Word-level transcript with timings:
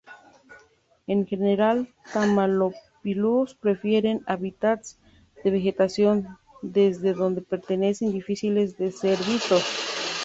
En 1.05 1.27
general 1.27 1.87
Thamnophilus 2.11 3.53
prefieren 3.53 4.23
hábitats 4.25 4.97
de 5.43 5.51
vegetación 5.51 6.27
densa 6.63 7.13
donde 7.13 7.41
permanecen 7.43 8.11
difíciles 8.11 8.79
de 8.79 8.91
ser 8.91 9.19
vistos. 9.19 9.63